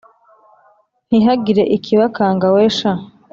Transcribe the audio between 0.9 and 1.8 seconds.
Ntihagire